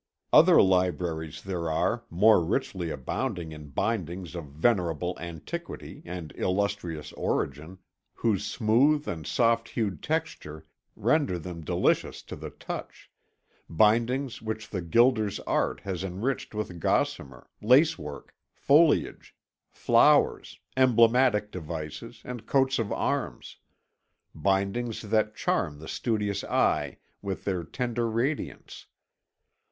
[0.33, 7.77] Other libraries there are, more richly abounding in bindings of venerable antiquity and illustrious origin,
[8.15, 13.11] whose smooth and soft hued texture render them delicious to the touch;
[13.69, 19.35] bindings which the gilder's art has enriched with gossamer, lace work, foliage,
[19.69, 23.57] flowers, emblematic devices, and coats of arms;
[24.33, 28.87] bindings that charm the studious eye with their tender radiance.